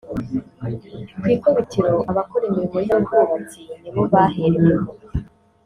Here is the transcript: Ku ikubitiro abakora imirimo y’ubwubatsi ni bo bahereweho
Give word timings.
Ku 1.21 1.25
ikubitiro 1.35 1.93
abakora 2.11 2.43
imirimo 2.51 2.79
y’ubwubatsi 2.85 3.59
ni 3.81 3.89
bo 3.93 4.01
bahereweho 4.11 4.89